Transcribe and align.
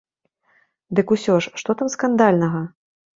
Дык 0.99 1.07
усё 1.15 1.35
ж, 1.47 1.51
што 1.63 1.75
там 1.83 1.91
скандальнага? 1.97 2.63